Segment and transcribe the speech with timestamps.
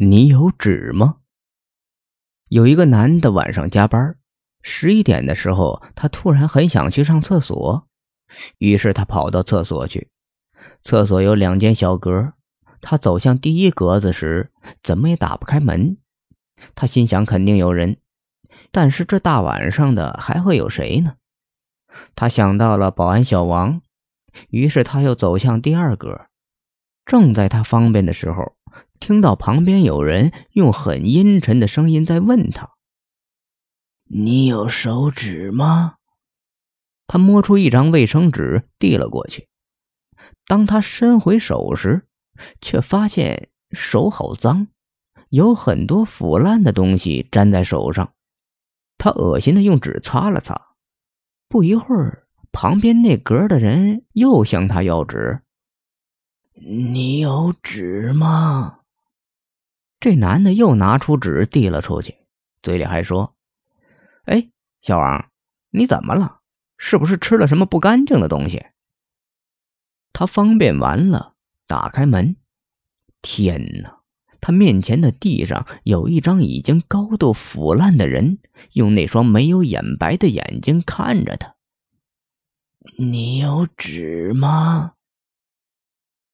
[0.00, 1.16] 你有纸吗？
[2.50, 4.16] 有一个男的晚上加班，
[4.62, 7.88] 十一点的时候，他突然很想去上厕所，
[8.58, 10.08] 于是他跑到厕所去。
[10.84, 12.34] 厕所有两间小格，
[12.80, 14.52] 他走向第一格子时，
[14.84, 15.96] 怎么也打不开门。
[16.76, 17.96] 他心想肯定有人，
[18.70, 21.16] 但是这大晚上的还会有谁呢？
[22.14, 23.82] 他想到了保安小王，
[24.50, 26.26] 于是他又走向第二格。
[27.04, 28.57] 正在他方便的时候。
[29.00, 32.70] 听到旁边有人用很阴沉的声音在问他
[34.10, 35.96] ：“你有手纸吗？”
[37.06, 39.48] 他摸出一张卫生纸递了过去。
[40.46, 42.06] 当他伸回手时，
[42.60, 44.68] 却发现手好脏，
[45.30, 48.12] 有很多腐烂的东西粘在手上。
[48.98, 50.60] 他恶心的用纸擦了擦。
[51.48, 55.40] 不一会儿，旁边那格的人又向他要纸
[56.54, 58.77] ：“你有纸吗？”
[60.00, 62.16] 这男的又拿出纸递了出去，
[62.62, 63.34] 嘴里还说
[64.26, 64.48] ：“哎，
[64.80, 65.30] 小王，
[65.70, 66.40] 你怎么了？
[66.76, 68.66] 是不是吃了什么不干净的东西？”
[70.12, 71.34] 他方便完了，
[71.66, 72.36] 打开门，
[73.22, 73.98] 天哪！
[74.40, 78.38] 他面前的地上有一张已经高度腐烂的人，
[78.74, 81.56] 用那双没有眼白的眼睛看着他。
[82.96, 84.92] “你有纸吗？”